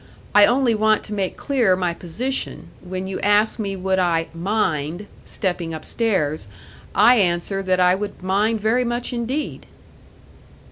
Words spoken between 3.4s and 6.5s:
me would I mind stepping upstairs,